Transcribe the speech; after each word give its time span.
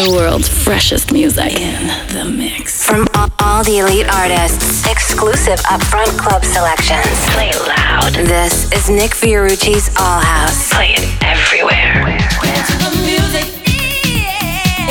The 0.00 0.16
world's 0.16 0.48
freshest 0.48 1.12
music 1.12 1.60
in 1.60 1.84
the 2.08 2.24
mix. 2.24 2.82
From 2.82 3.06
all, 3.12 3.28
all 3.38 3.62
the 3.62 3.80
elite 3.80 4.08
artists, 4.08 4.88
exclusive 4.88 5.60
upfront 5.68 6.16
club 6.16 6.42
selections. 6.42 7.04
Play 7.36 7.52
loud. 7.68 8.14
This 8.24 8.72
is 8.72 8.88
Nick 8.88 9.12
Fiorucci's 9.12 9.92
All 10.00 10.24
House. 10.24 10.72
Play 10.72 10.96
it 10.96 11.04
everywhere. 11.20 12.00
Where? 12.00 12.16
Where's 12.40 12.72
the 12.80 12.96
music? 13.04 13.44
Yay! 13.68 14.88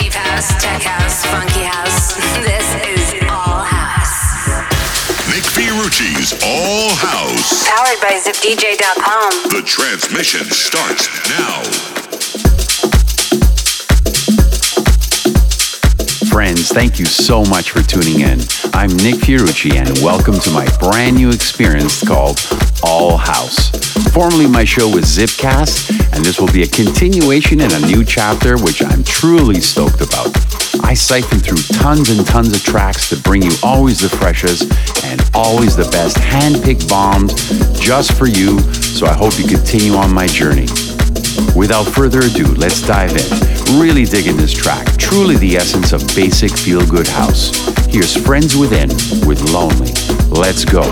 Deep 0.00 0.12
house, 0.16 0.48
tech 0.64 0.80
house, 0.80 1.26
funky 1.26 1.68
house. 1.68 2.16
This 2.40 2.64
is 2.88 3.20
All 3.28 3.60
House. 3.68 4.48
Nick 5.28 5.44
Fiorucci's 5.44 6.32
All 6.40 6.88
House. 7.04 7.68
Powered 7.68 8.00
by 8.00 8.16
ZipDJ.com. 8.16 9.52
The 9.52 9.60
transmission 9.60 10.48
starts 10.48 11.04
now. 11.28 11.99
Friends, 16.40 16.72
thank 16.72 16.98
you 16.98 17.04
so 17.04 17.44
much 17.44 17.70
for 17.70 17.82
tuning 17.82 18.20
in. 18.20 18.40
I'm 18.72 18.88
Nick 18.96 19.16
Fiorucci 19.16 19.74
and 19.74 19.90
welcome 20.02 20.40
to 20.40 20.50
my 20.50 20.66
brand 20.78 21.16
new 21.16 21.28
experience 21.28 22.02
called 22.02 22.40
All 22.82 23.18
House. 23.18 23.68
Formerly 24.14 24.46
my 24.46 24.64
show 24.64 24.88
was 24.88 25.04
Zipcast, 25.04 25.90
and 26.14 26.24
this 26.24 26.40
will 26.40 26.50
be 26.50 26.62
a 26.62 26.66
continuation 26.66 27.60
and 27.60 27.70
a 27.74 27.86
new 27.86 28.06
chapter 28.06 28.56
which 28.56 28.82
I'm 28.82 29.04
truly 29.04 29.60
stoked 29.60 30.00
about. 30.00 30.34
I 30.82 30.94
siphon 30.94 31.40
through 31.40 31.60
tons 31.78 32.08
and 32.08 32.26
tons 32.26 32.54
of 32.54 32.64
tracks 32.64 33.10
to 33.10 33.18
bring 33.18 33.42
you 33.42 33.52
always 33.62 34.00
the 34.00 34.08
freshest 34.08 34.62
and 35.04 35.22
always 35.34 35.76
the 35.76 35.90
best 35.90 36.16
hand-picked 36.16 36.88
bombs 36.88 37.34
just 37.78 38.12
for 38.16 38.26
you, 38.26 38.58
so 38.72 39.04
I 39.04 39.12
hope 39.12 39.38
you 39.38 39.46
continue 39.46 39.92
on 39.92 40.10
my 40.10 40.26
journey. 40.26 40.68
Without 41.56 41.84
further 41.84 42.20
ado, 42.20 42.46
let's 42.54 42.80
dive 42.82 43.10
in. 43.10 43.80
Really 43.80 44.04
digging 44.04 44.36
this 44.36 44.52
track, 44.52 44.86
truly 44.96 45.36
the 45.36 45.56
essence 45.56 45.92
of 45.92 46.00
basic 46.14 46.50
feel-good 46.50 47.08
house. 47.08 47.50
Here's 47.86 48.16
Friends 48.16 48.56
Within 48.56 48.88
with 49.26 49.42
Lonely. 49.52 49.92
Let's 50.30 50.64
go. 50.64 50.90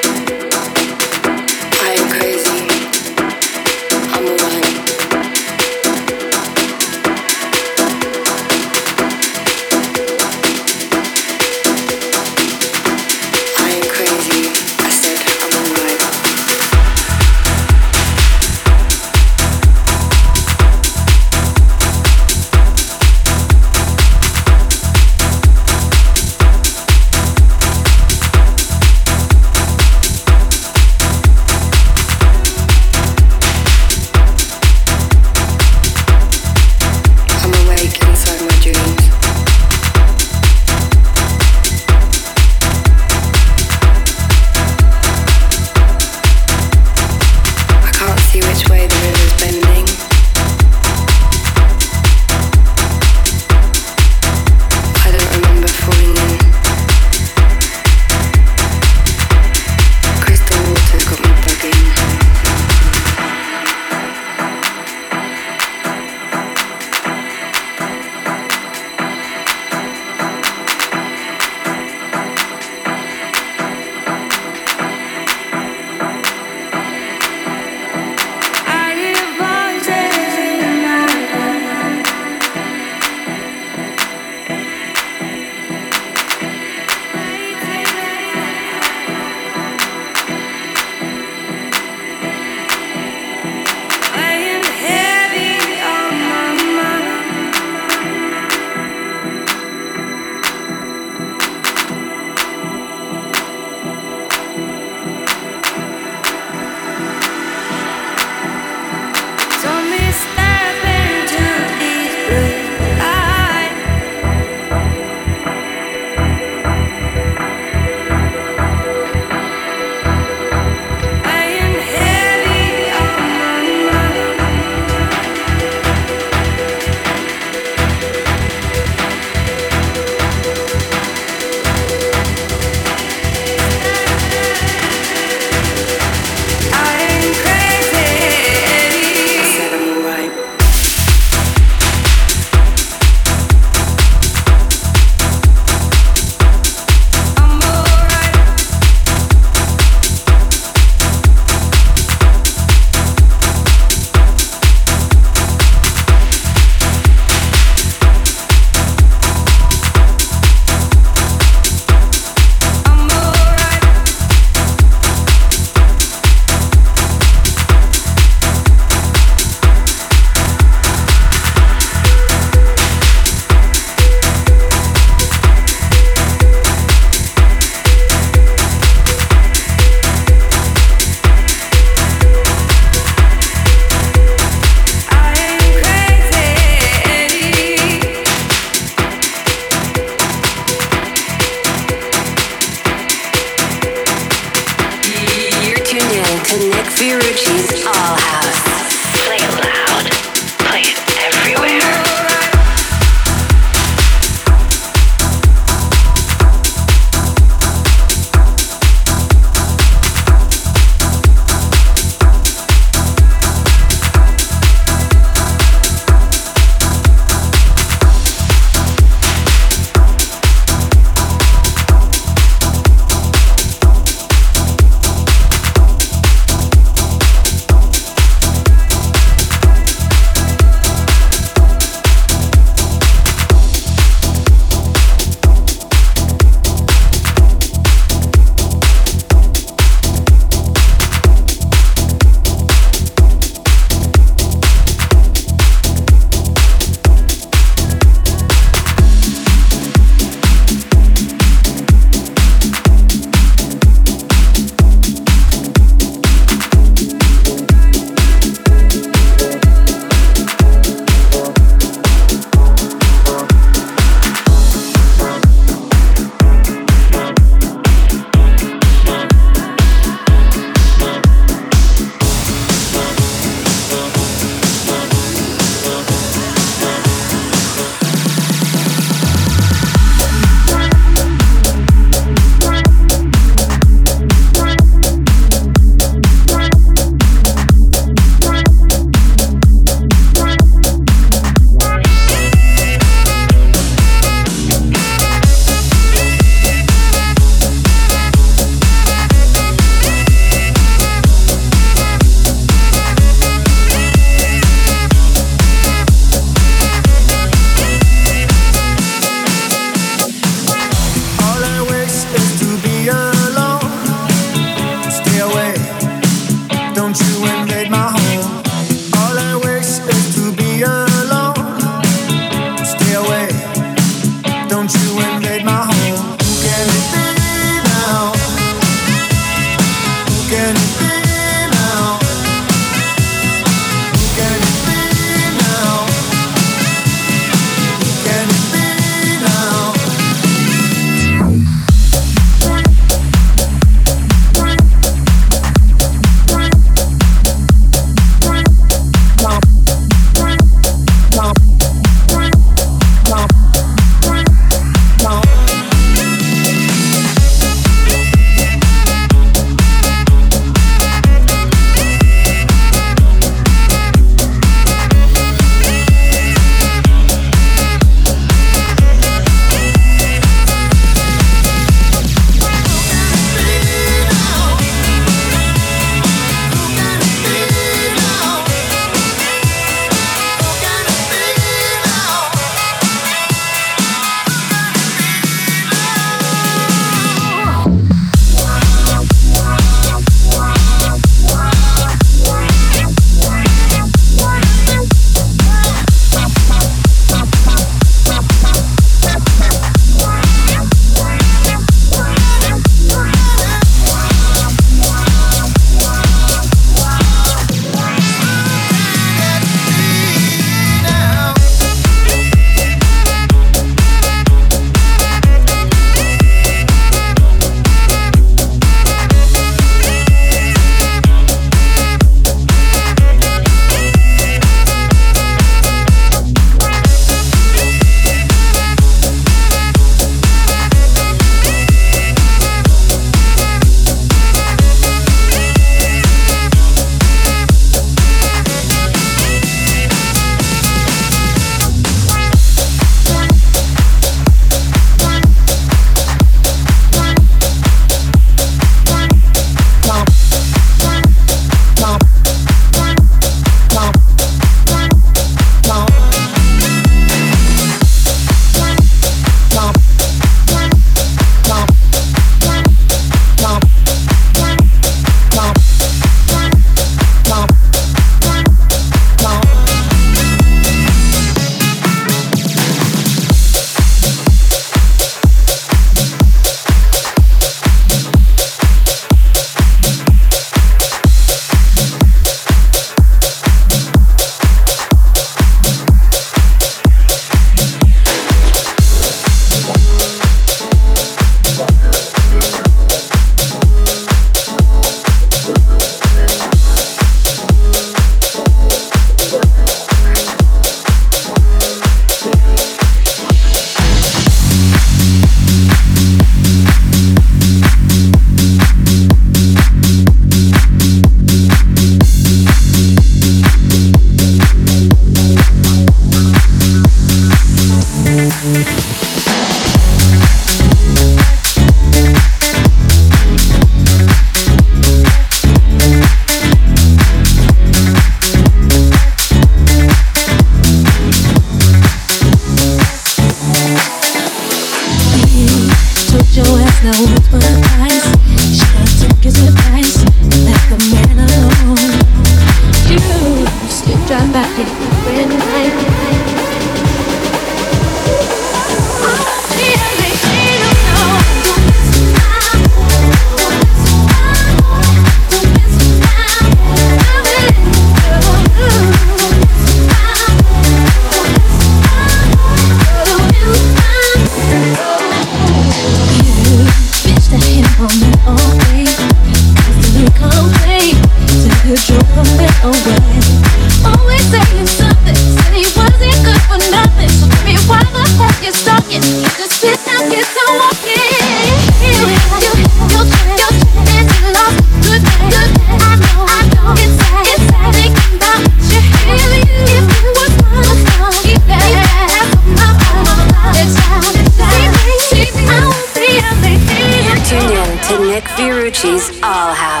She's 599.01 599.31
all 599.41 599.73
house. 599.73 600.00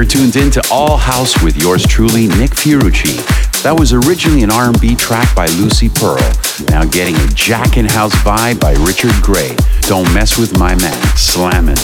You're 0.00 0.08
tuned 0.08 0.36
in 0.36 0.50
to 0.52 0.66
All 0.72 0.96
House 0.96 1.42
with 1.42 1.58
yours 1.58 1.86
truly, 1.86 2.26
Nick 2.26 2.56
Fiorucci. 2.56 3.20
That 3.62 3.78
was 3.78 3.92
originally 3.92 4.42
an 4.42 4.50
R&B 4.50 4.96
track 4.96 5.28
by 5.36 5.44
Lucy 5.60 5.90
Pearl, 5.92 6.24
now 6.72 6.88
getting 6.88 7.12
a 7.16 7.28
Jack 7.36 7.76
in 7.76 7.84
House 7.84 8.14
vibe 8.24 8.64
by 8.64 8.72
Richard 8.80 9.12
Grey. 9.20 9.52
Don't 9.92 10.08
mess 10.16 10.40
with 10.40 10.56
my 10.56 10.72
man, 10.80 10.96
Slammin'. 11.20 11.76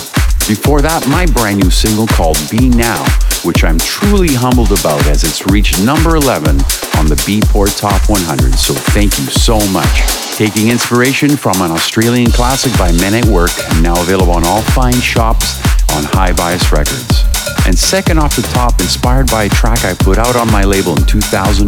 Before 0.48 0.80
that, 0.80 1.04
my 1.12 1.28
brand 1.36 1.60
new 1.60 1.68
single 1.68 2.06
called 2.06 2.40
Be 2.48 2.72
Now, 2.72 3.04
which 3.44 3.68
I'm 3.68 3.76
truly 3.76 4.32
humbled 4.32 4.72
about 4.72 5.04
as 5.12 5.20
it's 5.20 5.44
reached 5.52 5.84
number 5.84 6.16
11 6.16 6.56
on 6.96 7.12
the 7.12 7.20
Beatport 7.28 7.76
Top 7.76 8.00
100, 8.08 8.56
so 8.56 8.72
thank 8.96 9.12
you 9.20 9.28
so 9.28 9.60
much. 9.76 10.08
Taking 10.40 10.72
inspiration 10.72 11.36
from 11.36 11.60
an 11.60 11.68
Australian 11.68 12.32
classic 12.32 12.72
by 12.80 12.96
Men 12.96 13.12
at 13.12 13.28
Work, 13.28 13.52
and 13.76 13.84
now 13.84 14.00
available 14.00 14.32
on 14.32 14.48
all 14.48 14.64
fine 14.72 15.04
shops 15.04 15.60
on 15.92 16.08
Hi-Bias 16.16 16.72
Records. 16.72 17.25
And 17.66 17.76
second 17.76 18.18
off 18.20 18.36
the 18.36 18.46
top, 18.54 18.80
inspired 18.80 19.28
by 19.28 19.44
a 19.44 19.48
track 19.48 19.84
I 19.84 19.92
put 19.94 20.18
out 20.18 20.36
on 20.36 20.46
my 20.52 20.62
label 20.62 20.96
in 20.96 21.04
2001 21.04 21.66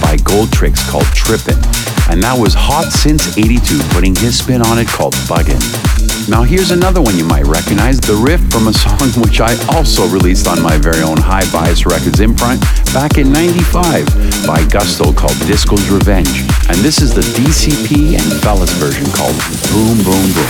by 0.00 0.16
Goldtrix 0.24 0.80
called 0.88 1.04
Trippin'. 1.12 1.60
And 2.08 2.22
that 2.24 2.32
was 2.32 2.54
Hot 2.56 2.88
Since 2.88 3.36
82, 3.36 3.60
putting 3.92 4.16
his 4.16 4.38
spin 4.38 4.62
on 4.62 4.78
it 4.78 4.88
called 4.88 5.12
Buggin'. 5.28 5.60
Now 6.32 6.42
here's 6.44 6.70
another 6.72 7.02
one 7.04 7.16
you 7.16 7.24
might 7.28 7.44
recognize, 7.44 8.00
the 8.00 8.16
riff 8.16 8.40
from 8.48 8.68
a 8.68 8.72
song 8.84 9.12
which 9.20 9.44
I 9.44 9.52
also 9.76 10.08
released 10.08 10.48
on 10.48 10.62
my 10.64 10.78
very 10.80 11.04
own 11.04 11.20
Hi-Bias 11.20 11.84
Records 11.84 12.20
imprint 12.20 12.64
back 12.96 13.20
in 13.20 13.28
95 13.28 14.48
by 14.48 14.64
Gusto 14.72 15.12
called 15.12 15.36
Disco's 15.44 15.92
Revenge. 15.92 16.48
And 16.72 16.80
this 16.80 17.04
is 17.04 17.12
the 17.12 17.20
DCP 17.36 18.16
and 18.16 18.32
Fellas 18.40 18.72
version 18.80 19.04
called 19.12 19.36
Boom 19.68 20.00
Boom 20.08 20.24
Boom. 20.32 20.48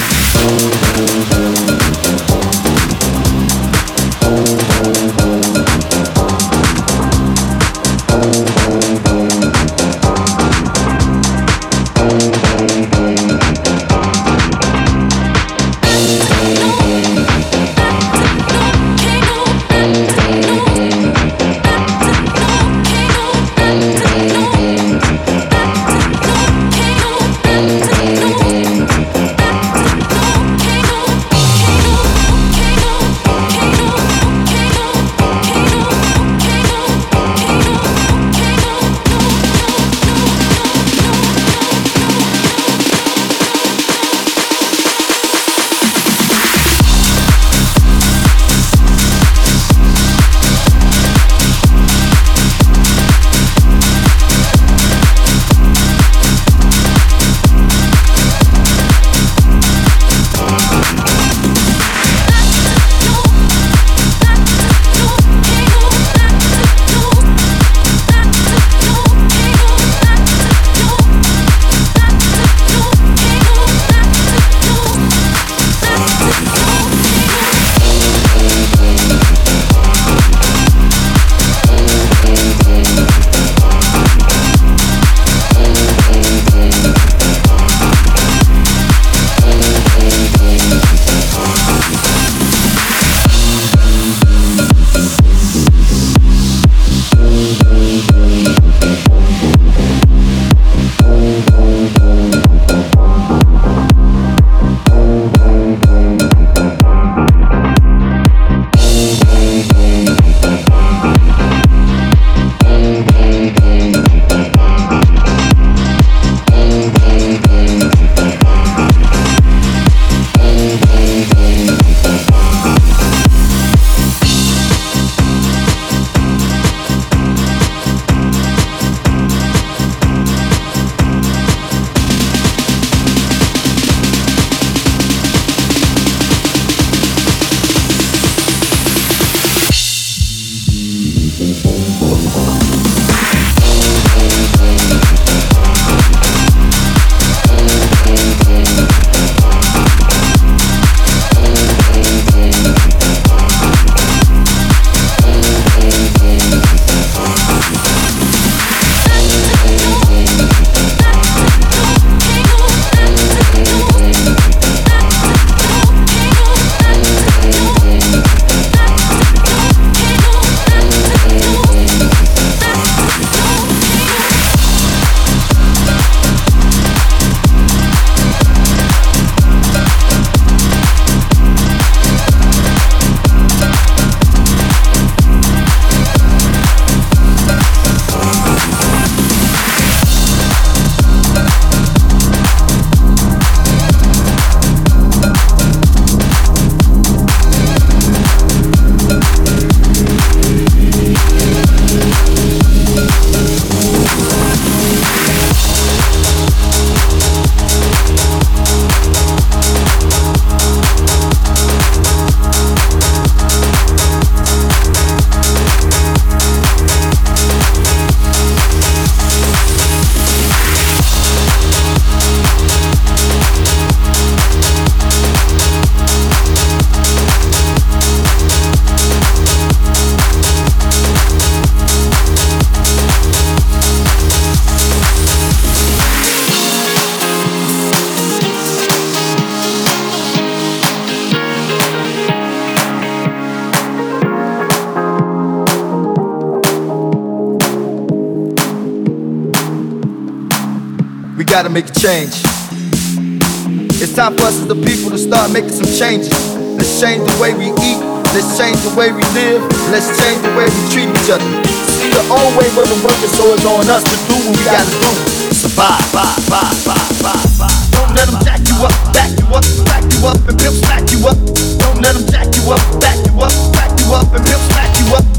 the 254.68 254.76
people 254.84 255.08
to 255.08 255.16
start 255.16 255.48
making 255.48 255.72
some 255.72 255.88
changes. 255.88 256.28
Let's 256.76 257.00
change 257.00 257.24
the 257.24 257.32
way 257.40 257.56
we 257.56 257.72
eat. 257.80 258.00
Let's 258.36 258.52
change 258.60 258.76
the 258.84 258.92
way 258.92 259.08
we 259.08 259.24
live. 259.32 259.64
Let's 259.88 260.12
change 260.20 260.44
the 260.44 260.52
way 260.52 260.68
we 260.68 260.80
treat 260.92 261.08
each 261.08 261.32
other. 261.32 261.48
See 261.96 262.12
The 262.12 262.20
old 262.28 262.52
way 262.52 262.68
wasn't 262.76 263.00
working, 263.00 263.32
so 263.32 263.56
it's 263.56 263.64
on 263.64 263.88
us 263.88 264.04
to 264.04 264.16
do 264.28 264.36
what 264.36 264.60
we 264.60 264.64
gotta 264.68 264.84
do. 264.84 265.10
Survive, 265.56 266.04
bye, 266.12 266.36
bye, 266.52 266.68
bye, 266.84 267.00
bye, 267.24 267.48
bye. 267.56 267.72
Don't 267.96 268.12
let 268.12 268.28
them 268.28 268.36
jack 268.44 268.60
you 268.68 268.76
up, 268.84 268.92
back 269.16 269.32
you 269.40 269.48
up, 269.56 269.64
back 269.88 270.04
you 270.04 270.20
up, 270.28 270.36
and 270.44 270.56
pimp 270.60 270.76
smack 270.84 271.08
you 271.16 271.20
up. 271.24 271.38
Don't 271.80 272.04
let 272.04 272.12
them 272.12 272.28
jack 272.28 272.52
you 272.52 272.68
up, 272.68 272.84
back 273.00 273.16
you 273.24 273.32
up, 273.40 273.54
back 273.72 273.92
you 273.96 274.12
up, 274.12 274.28
and 274.36 274.44
pimp 274.44 274.60
smack 274.68 274.92
you 275.00 275.16
up. 275.16 275.37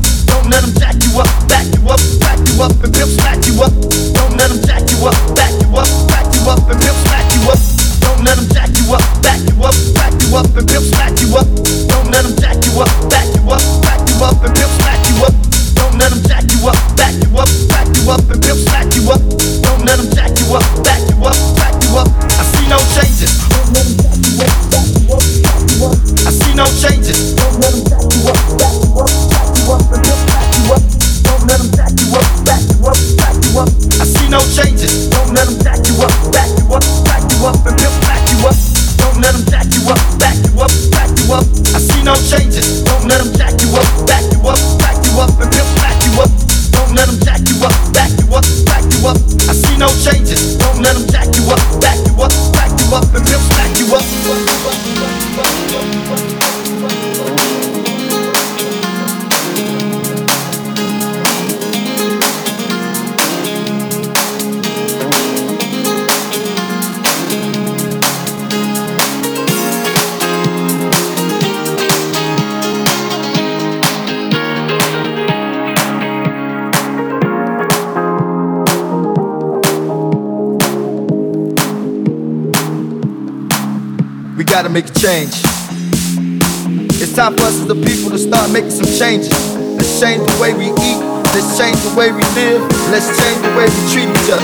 change. 89.00 89.32
Let's 89.80 89.96
change 89.96 90.20
the 90.28 90.36
way 90.44 90.52
we 90.52 90.76
eat. 90.76 91.00
Let's 91.32 91.56
change 91.56 91.80
the 91.88 91.96
way 91.96 92.12
we 92.12 92.20
live. 92.36 92.60
Let's 92.92 93.08
change 93.16 93.40
the 93.40 93.48
way 93.56 93.64
we 93.72 93.82
treat 93.88 94.12
each 94.12 94.28
other. 94.28 94.44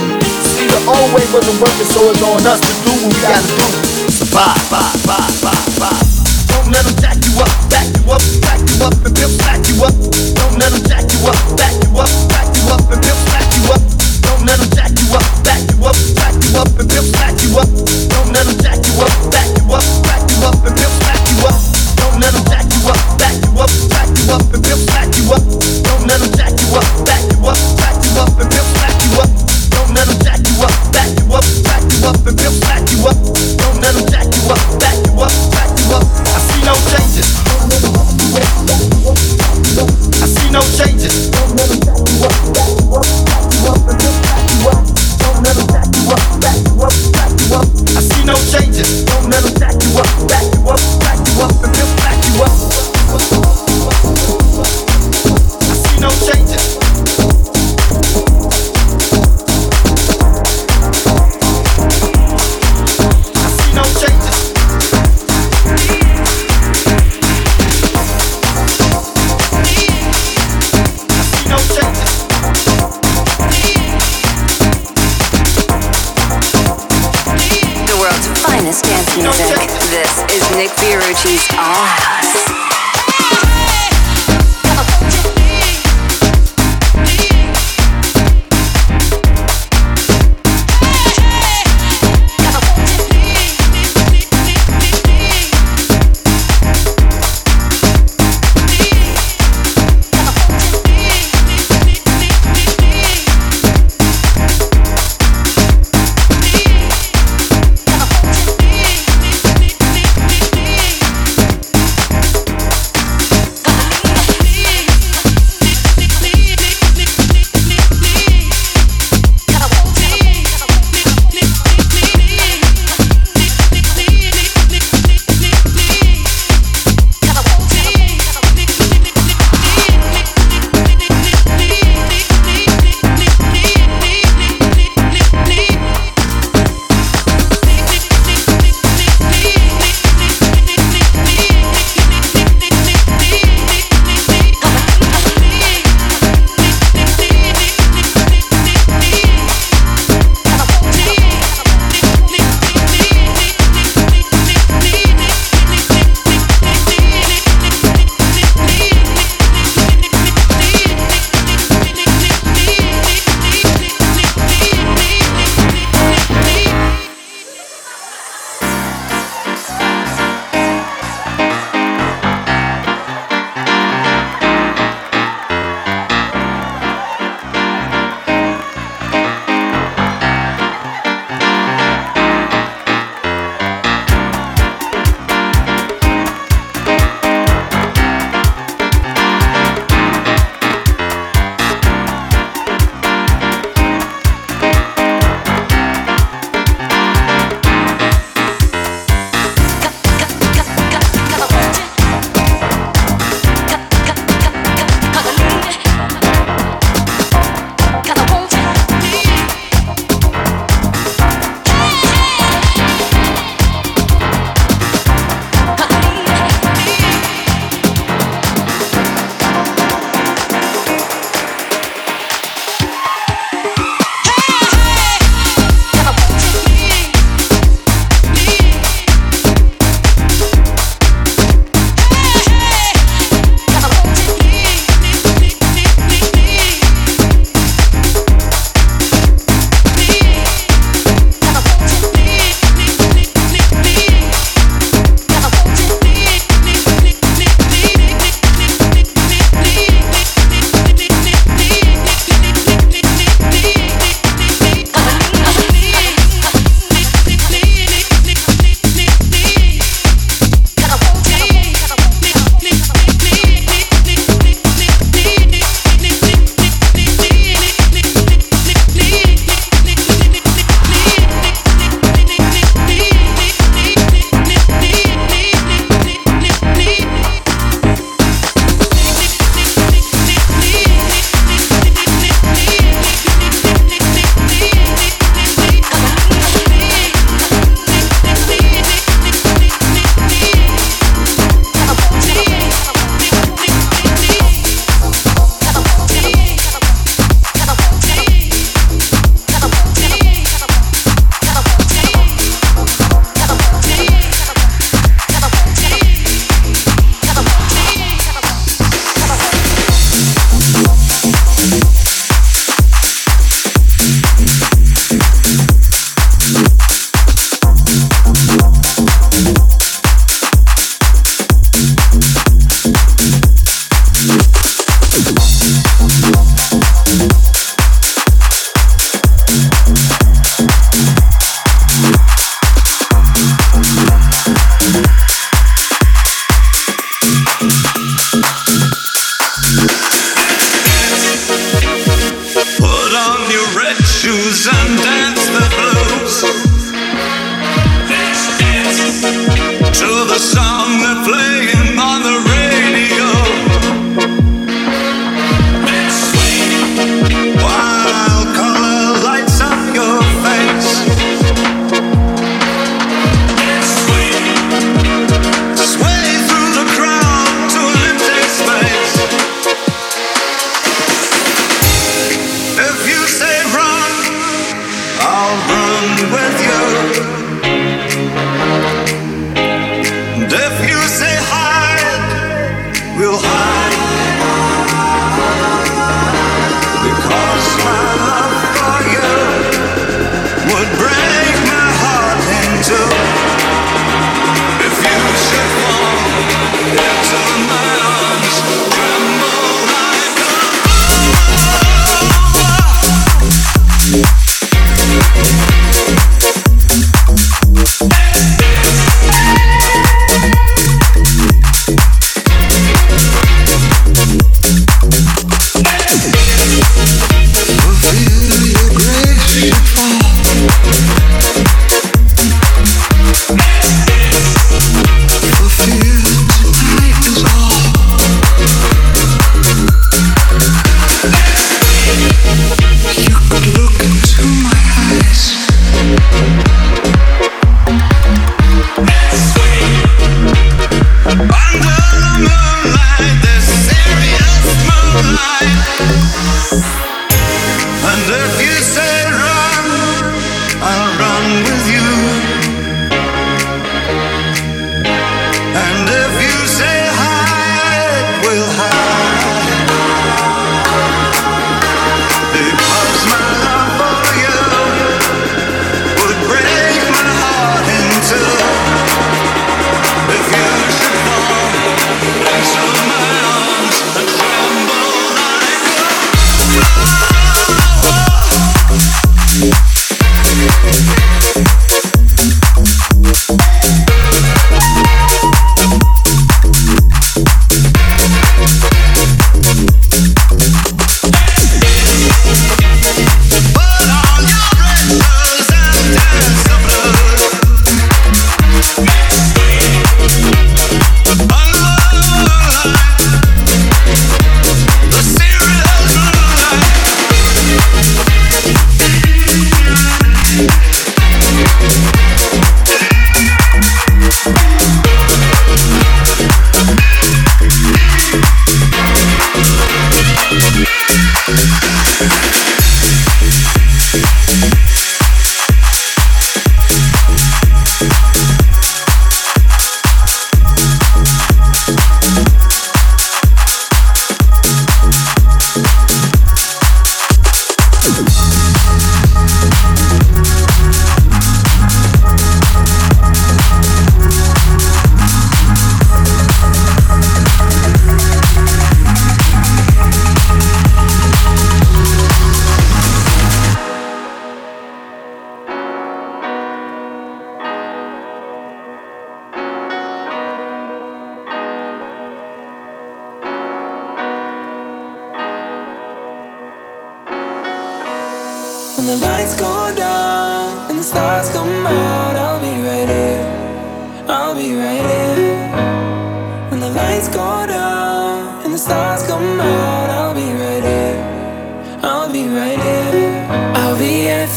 See, 0.56 0.64
the 0.64 0.80
old 0.88 1.12
way 1.12 1.20
wasn't 1.28 1.60
working, 1.60 1.84
so 1.92 2.08
it's 2.08 2.24
on 2.24 2.40
us 2.48 2.64
to 2.64 2.72
do 2.88 2.92
what 3.04 3.12
we 3.12 3.20
gotta 3.20 3.44
do. 3.44 3.68
Survive, 4.08 4.56
bye, 4.72 4.80
bye, 5.04 5.28
bye, 5.44 5.60
bye. 5.76 6.00
Don't 6.48 6.72
let 6.72 6.88
them 6.88 6.96
jack 6.96 7.20
you 7.20 7.36
up, 7.36 7.52
back 7.68 7.84
you 8.00 8.08
up, 8.08 8.24
back 8.40 8.64
you 8.64 8.80
up, 8.80 8.96
and 9.04 9.12
pimp 9.12 9.36
back 9.44 9.60
you 9.68 9.76
up. 9.84 9.92
Don't 9.92 10.56
let 10.56 10.72
them 10.72 10.80
jack 10.88 11.04
you 11.04 11.20
up, 11.28 11.36
back 11.60 11.76
you 11.76 11.92
up, 12.00 12.08
back 12.32 12.48
you 12.56 12.64
up, 12.72 12.80
and 12.88 13.00
pimp 13.04 13.20
back 13.28 13.44
you 13.52 13.62
up. 13.76 13.82
Don't 14.24 14.40
let 14.48 14.56
them 14.56 14.72
jack 14.72 14.92
you 14.96 15.08
up, 15.12 15.26
back 15.44 15.60
you 15.68 15.84
up, 15.84 15.98
back 16.16 16.32
you 16.32 16.52
up, 16.56 16.72
and 16.80 16.88
pimp 16.88 17.08
back 17.12 17.36
you 17.44 17.52
up. 17.60 18.05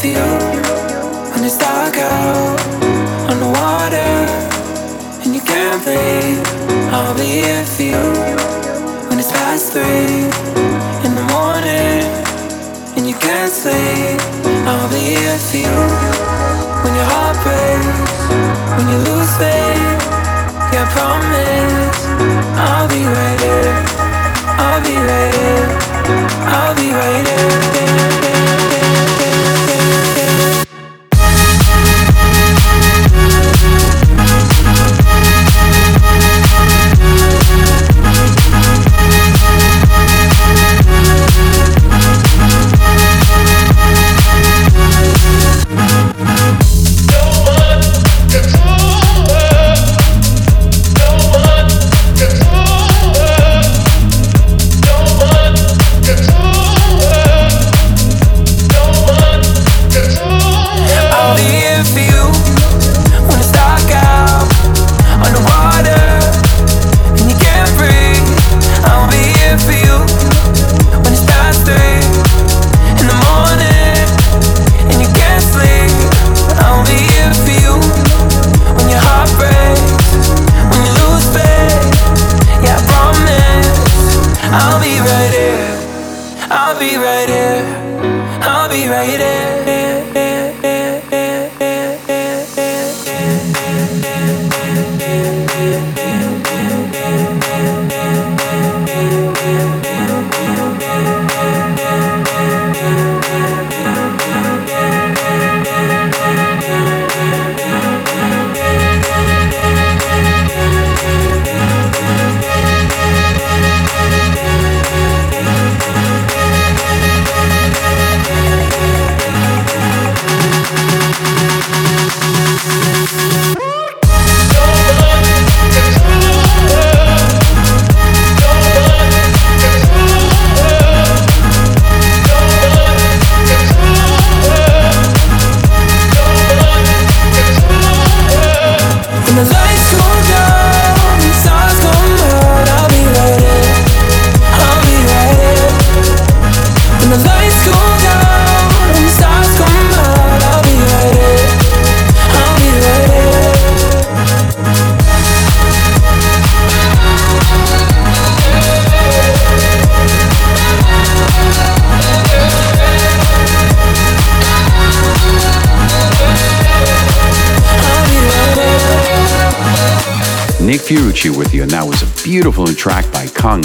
with 0.02 0.16
you 0.16 1.30
when 1.32 1.44
it's 1.44 1.58
dark 1.58 1.96
out 1.96 2.60
on 3.30 3.36
the 3.38 3.50
water 3.60 4.12
and 5.22 5.34
you 5.34 5.40
can't 5.40 5.82
breathe. 5.84 6.46
I'll 6.92 7.14
be 7.14 7.42
here 7.44 7.64
for 7.64 7.82
you 7.82 8.04
when 9.08 9.18
it's 9.18 9.32
past 9.32 9.72
three 9.72 10.24
in 11.04 11.12
the 11.18 11.26
morning 11.34 12.04
and 12.96 13.08
you 13.08 13.14
can't 13.14 13.52
sleep. 13.52 14.20
I'll 14.68 14.88
be 14.88 15.00
here 15.16 15.38
for 15.48 15.58
you 15.66 15.78
when 16.82 16.92
your 16.94 17.08
heart 17.12 17.36
breaks, 17.44 18.20
when 18.76 18.86
you 18.92 18.98
lose 19.08 19.32
faith. 19.36 20.00
Yeah, 20.72 20.84
I 20.84 20.92
promise 20.96 21.98
I'll 22.56 22.88
be 22.88 23.02
waiting. 23.16 23.76
I'll 24.64 24.82
be 24.82 24.96
waiting. 25.08 25.68
I'll 26.48 26.74
be 26.74 26.90
right. 26.92 28.29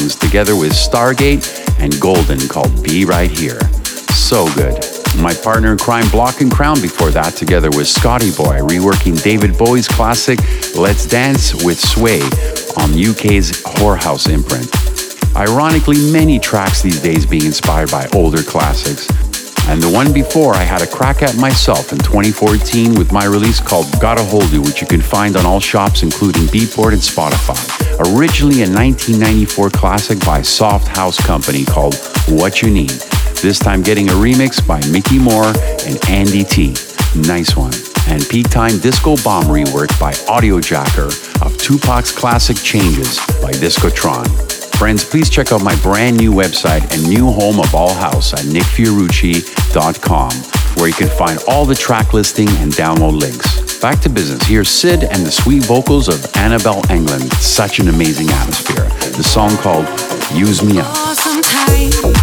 Kungs 0.06 0.20
together 0.20 0.56
with 0.56 0.72
Stargate 0.72 1.80
and 1.80 2.00
Goldn 2.00 2.40
called 2.48 2.84
Be 2.84 3.06
Right 3.06 3.32
Here. 3.32 3.60
So 4.14 4.46
good. 4.54 4.78
My 5.20 5.34
partner 5.34 5.72
in 5.72 5.78
crime, 5.80 6.08
Block 6.12 6.42
and 6.42 6.52
Crown, 6.52 6.80
before 6.82 7.10
that, 7.12 7.36
together 7.36 7.70
with 7.72 7.88
Scotty 7.88 8.30
Boy, 8.32 8.60
reworking 8.60 9.22
David 9.24 9.58
Bowie's 9.58 9.88
classic 9.88 10.40
Let's 10.76 11.08
Dance 11.08 11.64
with 11.64 11.80
Sway 11.80 12.22
on 12.78 12.92
UK's 12.92 13.64
Whorehouse 13.80 14.30
imprint. 14.30 14.70
Ironically, 15.36 15.98
many 16.12 16.40
tracks 16.40 16.82
these 16.84 17.02
days 17.02 17.26
being 17.26 17.46
inspired 17.46 17.90
by 17.90 18.08
older 18.14 18.44
classics. 18.44 19.08
And 19.68 19.82
the 19.82 19.90
one 19.90 20.14
before 20.14 20.54
I 20.54 20.64
had 20.64 20.84
a 20.84 20.88
crack 20.88 21.24
at 21.24 21.36
myself 21.38 21.92
in 21.92 21.98
2014 21.98 22.94
with 22.94 23.12
my 23.12 23.26
release 23.26 23.60
called 23.60 23.88
Gotta 24.00 24.24
Hold 24.24 24.52
You, 24.52 24.62
which 24.62 24.82
you 24.82 24.88
can 24.88 25.02
find 25.02 25.36
on 25.36 25.46
all 25.46 25.60
shops, 25.60 26.04
including 26.04 26.44
Beatport 26.44 26.94
and 26.94 27.02
Spotify. 27.02 27.75
Originally 28.00 28.64
a 28.64 28.68
1994 28.68 29.70
classic 29.70 30.20
by 30.26 30.42
Soft 30.42 30.88
House 30.88 31.18
Company 31.26 31.64
called 31.64 31.96
What 32.28 32.62
You 32.62 32.70
Need. 32.70 32.90
This 33.42 33.58
time 33.58 33.82
getting 33.82 34.10
a 34.10 34.14
remix 34.14 34.66
by 34.66 34.82
Micky 34.92 35.18
More 35.18 35.48
and 35.86 35.98
Andy 36.10 36.44
Tee. 36.44 36.76
Nice 37.16 37.56
one. 37.56 37.72
And 38.08 38.28
Peak 38.28 38.50
Time 38.50 38.80
Disco 38.80 39.16
Bomb 39.24 39.46
rework 39.46 39.98
by 40.00 40.12
Audiojacker 40.28 41.08
of 41.42 41.58
Tupac's 41.58 42.12
classic 42.12 42.58
Changes 42.58 43.18
by 43.42 43.52
Discotron. 43.54 44.28
Friends, 44.76 45.06
please 45.06 45.30
check 45.30 45.54
out 45.54 45.64
my 45.64 45.76
brand 45.78 46.18
new 46.18 46.34
website 46.34 46.84
and 46.94 47.08
new 47.08 47.32
home 47.32 47.62
of 47.62 47.74
All 47.74 47.94
House 47.94 48.34
at 48.34 48.42
nickfiorucci.com, 48.42 50.32
where 50.76 50.88
you 50.90 50.94
can 50.94 51.08
find 51.08 51.40
all 51.48 51.66
the 51.66 51.76
track 51.76 52.14
listing 52.14 52.50
and 52.58 52.74
download 52.74 53.18
links. 53.18 53.65
Back 53.82 54.00
to 54.02 54.10
business. 54.10 54.42
Here's 54.48 54.70
Sid 54.70 55.04
and 55.04 55.26
the 55.26 55.32
sweet 55.32 55.64
vocals 55.64 56.08
of 56.08 56.26
Annabel 56.38 56.82
Englund. 56.84 57.32
Such 57.36 57.80
an 57.80 57.90
amazing 57.90 58.30
atmosphere. 58.30 58.86
The 59.12 59.24
song 59.24 59.56
called 59.58 59.86
Use 60.34 60.64
Me 60.64 60.80
Up. 60.80 62.15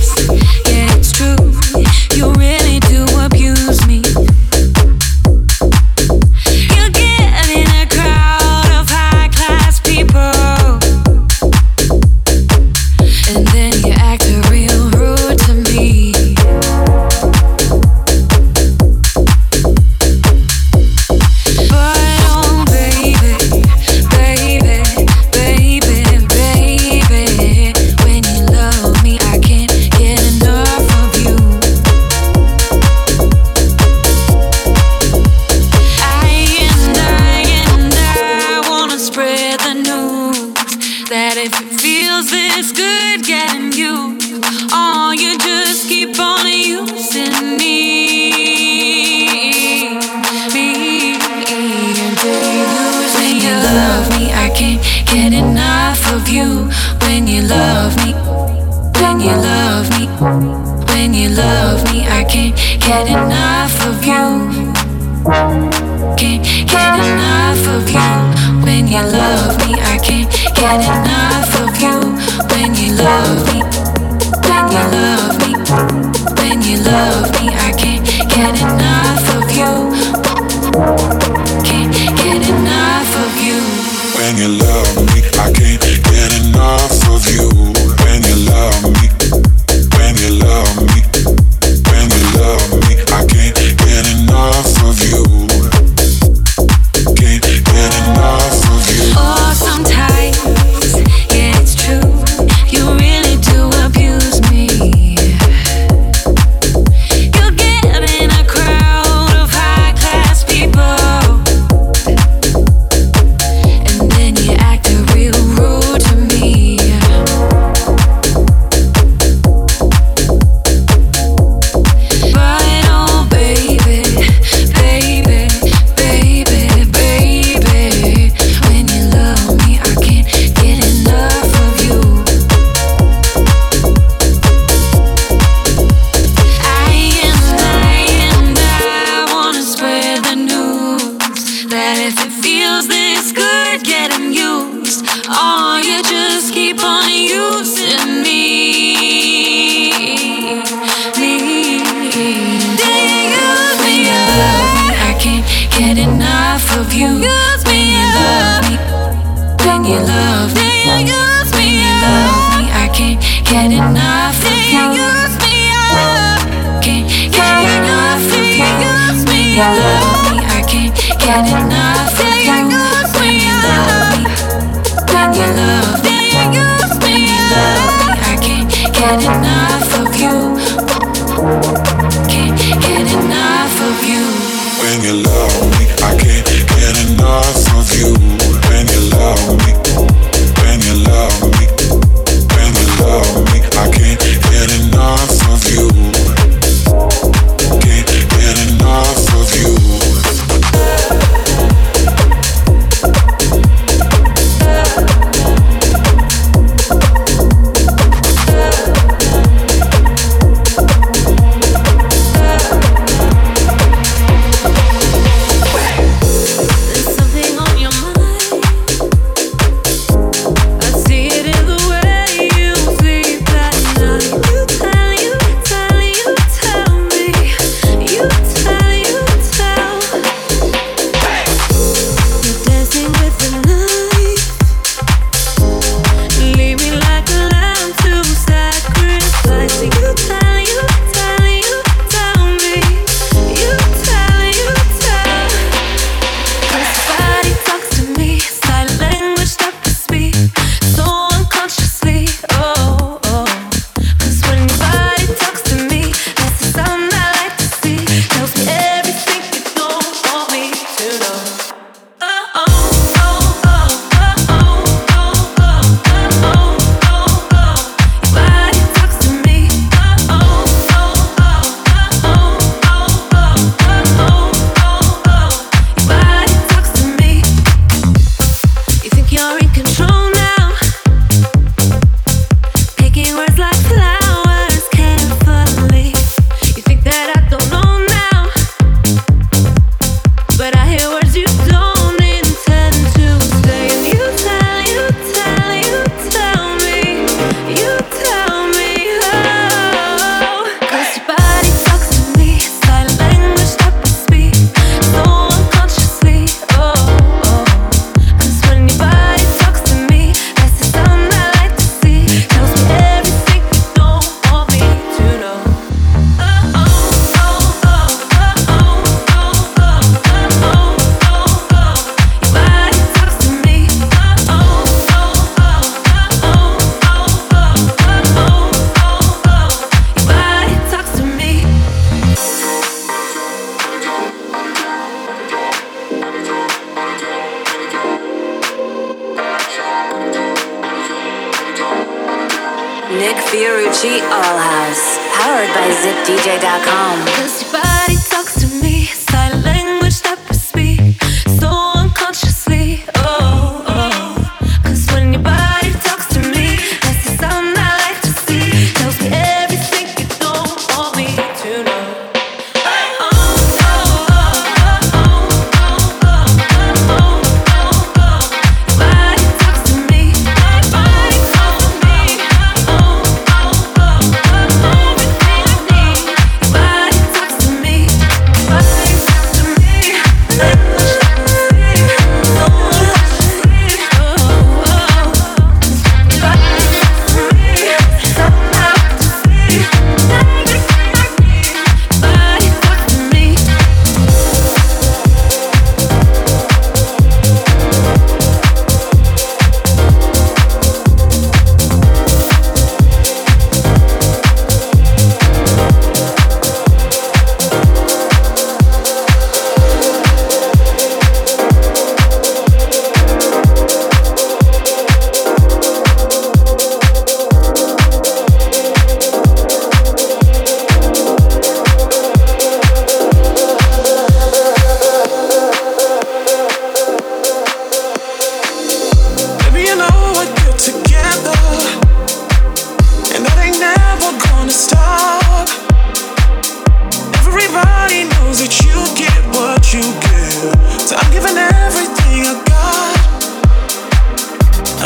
I'm 441.14 441.30
giving 441.30 441.58
everything 441.58 442.46
I 442.46 442.54
got. 442.64 443.16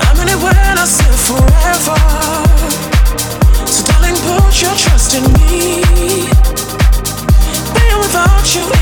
I'm 0.06 0.16
in 0.22 0.28
it 0.28 0.38
when 0.38 0.78
I 0.78 0.84
say 0.84 1.10
forever. 1.26 1.98
So 3.66 3.82
darling, 3.90 4.14
put 4.22 4.62
your 4.62 4.74
trust 4.76 5.14
in 5.16 5.24
me. 5.34 5.82
Being 7.74 7.98
without 7.98 8.46
you 8.54 8.75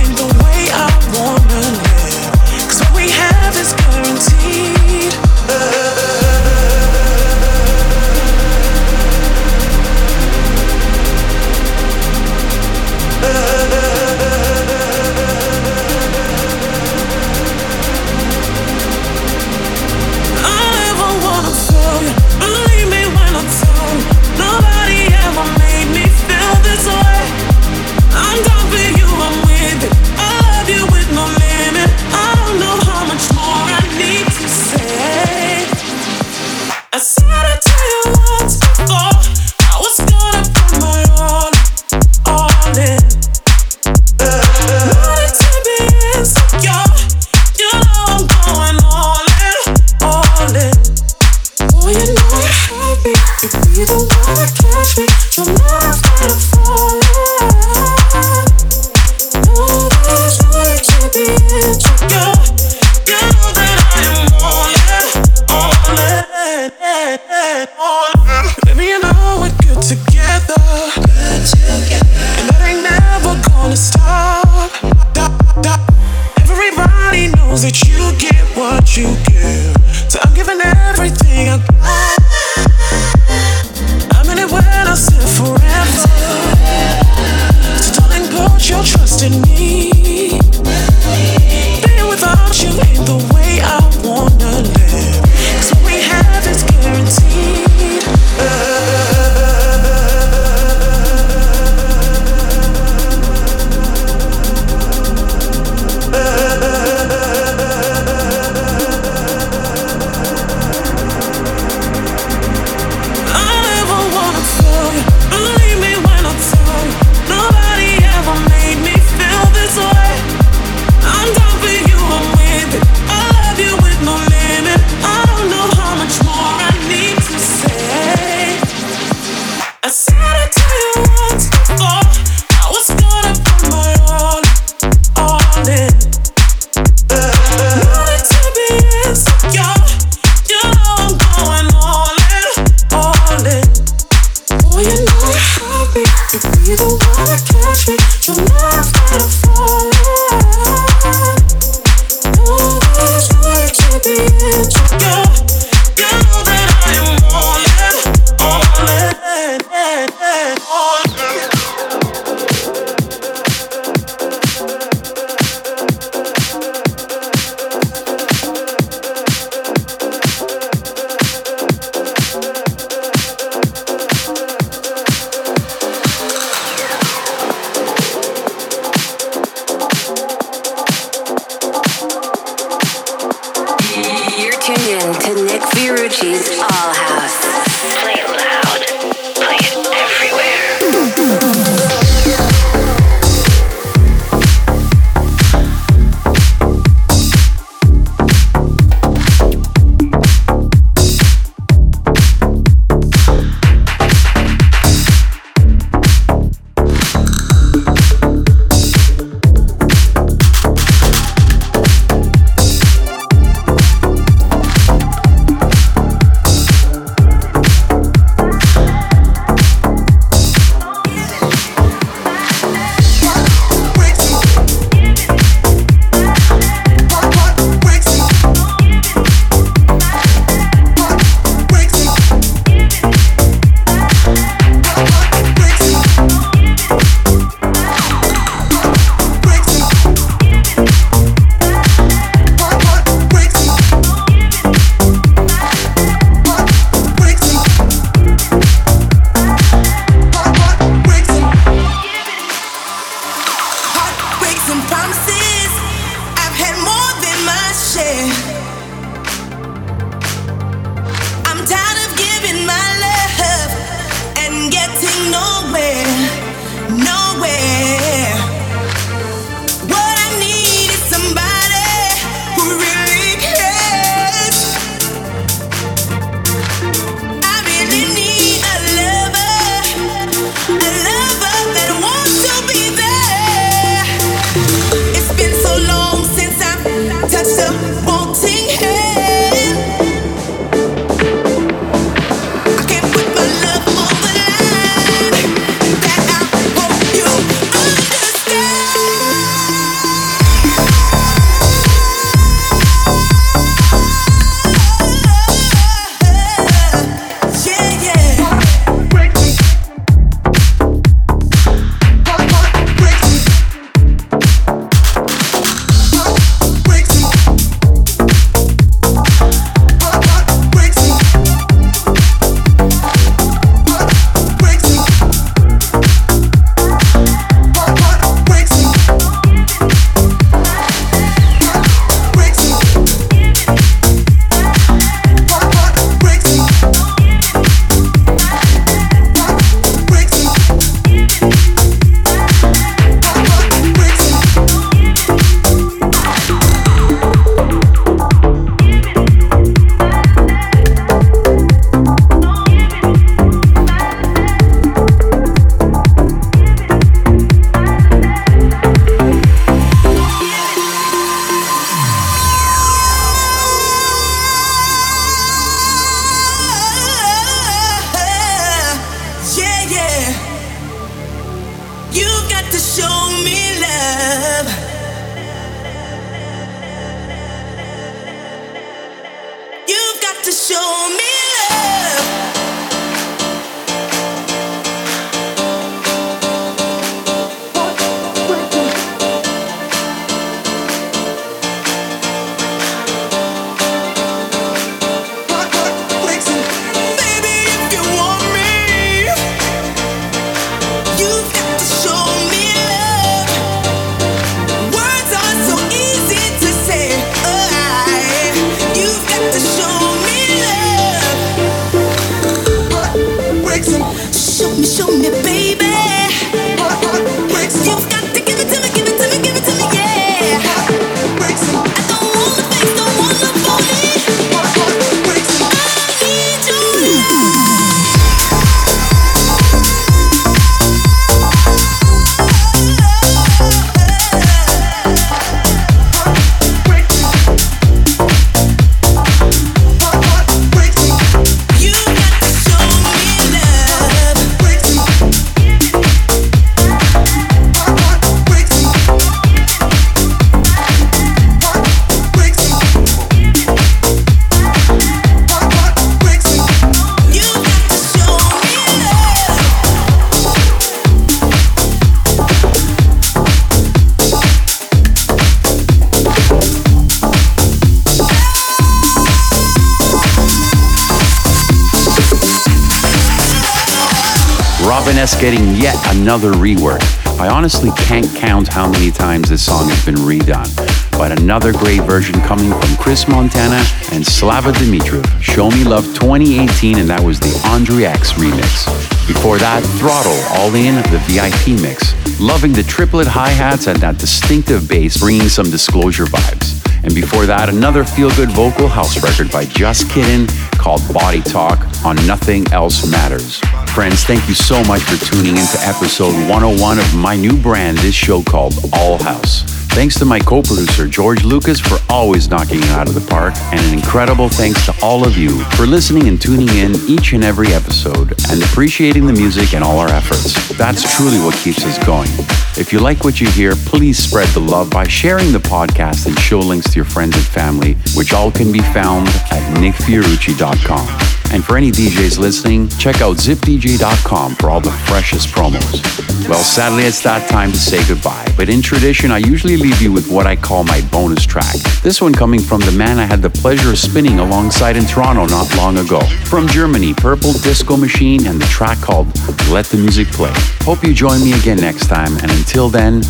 getting 475.33 475.75
yet 475.77 475.97
another 476.14 476.53
rework. 476.53 477.01
I 477.41 477.49
honestly 477.49 477.91
can't 477.97 478.29
count 478.37 478.68
how 478.68 478.91
many 478.91 479.11
times 479.11 479.49
this 479.49 479.64
song 479.64 479.89
has 479.89 480.05
been 480.05 480.16
redone, 480.16 480.68
but 481.12 481.33
another 481.41 481.72
great 481.72 482.03
version 482.03 482.39
coming 482.43 482.68
from 482.70 482.97
Chris 482.99 483.27
Montana 483.27 483.83
and 484.12 484.27
Slava 484.27 484.72
Dimitrov, 484.72 485.25
Show 485.41 485.70
Me 485.70 485.83
Love 485.83 486.05
2018, 486.12 486.99
and 486.99 487.09
that 487.09 487.22
was 487.22 487.41
the 487.41 487.59
Andre 487.70 488.05
X 488.05 488.35
remix. 488.35 488.85
Before 489.27 489.57
that, 489.57 489.83
Throttle, 489.97 490.37
All 490.61 490.75
In, 490.75 490.97
the 491.11 491.18
VIP 491.25 491.81
mix. 491.81 492.12
Loving 492.39 492.75
the 492.75 492.83
triplet 492.83 493.27
hi 493.27 493.49
hats 493.49 493.87
and 493.87 493.99
that 494.01 494.18
distinctive 494.18 494.87
bass, 494.87 495.18
bringing 495.20 495.49
some 495.49 495.70
disclosure 495.70 496.27
vibes. 496.27 496.85
And 497.03 497.14
before 497.14 497.47
that, 497.47 497.70
another 497.70 498.05
feel 498.05 498.29
good 498.37 498.51
vocal 498.51 498.89
house 498.89 499.22
record 499.22 499.51
by 499.51 499.64
Just 499.64 500.11
Kiddin 500.11 500.47
called 500.72 501.01
Body 501.14 501.41
Talk 501.41 501.79
on 502.05 502.16
Nothing 502.27 502.70
Else 502.72 503.11
Matters. 503.11 503.62
Friends, 503.95 504.24
thank 504.24 504.49
you 504.49 504.55
so 504.55 504.82
much 504.84 505.03
for 505.03 505.24
tuning 505.24 505.57
into 505.57 505.78
episode 505.82 506.34
101 506.51 506.99
of 506.99 507.14
my 507.14 507.36
new 507.36 507.57
brand, 507.57 507.97
this 507.99 508.12
show 508.12 508.42
called 508.42 508.74
All 508.92 509.22
House. 509.22 509.62
Thanks 509.95 510.18
to 510.18 510.24
my 510.24 510.40
co 510.40 510.62
producer, 510.62 511.07
George 511.07 511.45
Lucas, 511.45 511.78
for 511.78 511.99
always 512.09 512.51
knocking 512.51 512.78
it 512.78 512.88
out 512.88 513.07
of 513.07 513.14
the 513.14 513.24
park, 513.30 513.55
and 513.70 513.78
an 513.78 513.95
incredible 513.95 514.49
thanks 514.49 514.84
to 514.86 514.95
all 515.01 515.24
of 515.24 515.38
you 515.38 515.62
for 515.76 515.86
listening 515.86 516.26
and 516.26 516.42
tuning 516.42 516.68
in 516.70 516.97
each 517.07 517.34
and 517.34 517.45
every 517.45 517.68
episode 517.68 518.34
and 518.51 518.64
appreciating 518.64 519.26
the 519.26 519.32
music 519.32 519.74
and 519.74 519.84
all 519.84 520.01
our 520.01 520.11
efforts. 520.11 520.76
That's 520.76 521.14
truly 521.16 521.38
what 521.38 521.55
keeps 521.55 521.84
us 521.84 522.05
going. 522.05 522.30
If 522.76 522.92
you 522.92 522.99
like 522.99 523.22
what 523.22 523.40
you 523.40 523.49
hear, 523.49 523.76
please 523.76 524.18
spread 524.18 524.49
the 524.49 524.61
love 524.61 524.90
by 524.90 525.07
sharing 525.07 525.53
the 525.53 525.61
podcast 525.61 526.26
and 526.26 526.36
show 526.36 526.59
links 526.59 526.90
to 526.90 526.97
your 526.97 527.05
friends 527.05 527.36
and 527.36 527.47
family, 527.47 527.95
which 528.16 528.32
all 528.32 528.51
can 528.51 528.72
be 528.72 528.80
found 528.80 529.28
at 529.28 529.62
nickfiorucci.com. 529.78 531.34
And 531.55 531.65
for 531.65 531.77
any 531.77 531.93
DJs 531.93 532.41
listening, 532.41 532.89
check 532.89 533.21
out 533.21 533.37
zipdj.com 533.37 534.57
for 534.57 534.71
all 534.71 534.81
the 534.81 534.91
freshest 534.91 535.51
promos. 535.51 536.49
Well, 536.49 536.59
sadly, 536.59 537.05
it's 537.05 537.23
that 537.23 537.49
time 537.49 537.71
to 537.71 537.79
say 537.79 538.05
goodbye. 538.09 538.53
But 538.57 538.69
in 538.69 538.83
tradition, 538.83 539.31
I 539.31 539.39
usually 539.39 539.77
leave 539.77 540.03
you 540.03 540.13
with 540.13 540.29
what 540.29 540.49
I 540.49 540.57
call 540.57 540.83
my 540.83 541.01
bonus 541.13 541.47
track. 541.47 541.77
This 542.03 542.21
one 542.21 542.33
coming 542.33 542.59
from 542.59 542.81
the 542.81 542.91
man 542.91 543.21
I 543.21 543.25
had 543.25 543.41
the 543.41 543.51
pleasure 543.51 543.91
of 543.91 544.01
spinning 544.01 544.41
alongside 544.41 544.97
in 544.97 545.05
Toronto 545.05 545.47
not 545.47 545.73
long 545.77 545.99
ago. 545.99 546.19
From 546.45 546.67
Germany, 546.67 547.15
Purple 547.15 547.53
Disco 547.53 547.97
Machine 547.97 548.49
and 548.49 548.61
the 548.61 548.67
track 548.67 548.99
called 548.99 549.29
Let 549.71 549.87
the 549.87 549.97
Music 549.97 550.27
Play. 550.33 550.53
Hope 550.81 551.05
you 551.05 551.15
join 551.15 551.41
me 551.45 551.53
again 551.53 551.77
next 551.77 552.09
time. 552.09 552.37
And 552.39 552.51
until 552.51 552.89
then, 552.89 553.21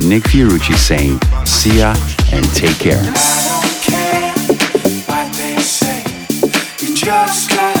Nick 0.00 0.22
Fiorucci 0.22 0.74
saying, 0.74 1.20
see 1.44 1.80
ya 1.80 1.94
and 2.32 2.46
take 2.54 2.78
care. 2.78 3.04
just 7.04 7.73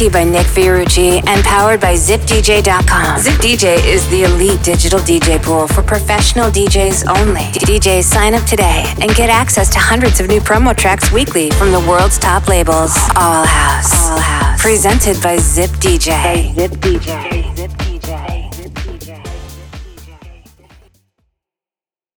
to 0.00 0.04
you 0.06 0.10
by 0.10 0.24
Nick 0.24 0.46
Fiorucci 0.46 1.22
and 1.26 1.44
powered 1.44 1.80
by 1.80 1.94
ZipDJ.com. 1.94 3.18
ZipDJ 3.20 3.84
is 3.86 4.08
the 4.08 4.24
elite 4.24 4.62
digital 4.62 4.98
DJ 5.00 5.42
pool 5.42 5.68
for 5.68 5.82
professional 5.82 6.50
DJs 6.50 7.06
only. 7.18 7.42
DJs 7.68 8.04
sign 8.04 8.34
up 8.34 8.42
today 8.44 8.84
and 9.02 9.14
get 9.14 9.28
access 9.28 9.70
to 9.72 9.78
hundreds 9.78 10.18
of 10.18 10.28
new 10.28 10.40
promo 10.40 10.74
tracks 10.74 11.12
weekly 11.12 11.50
from 11.50 11.70
the 11.70 11.80
world's 11.80 12.18
top 12.18 12.48
labels. 12.48 12.96
All 13.16 13.44
House. 13.44 14.10
All 14.10 14.18
House. 14.18 14.62
Presented 14.62 15.20
by 15.22 15.36
ZipDJ. 15.36 15.90
DJ. 15.90 16.54
Zip 16.54 16.70
DJ. 16.72 17.29